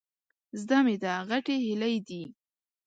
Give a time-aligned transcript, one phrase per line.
[0.61, 2.23] زده مې ده، غټې هيلۍ دي.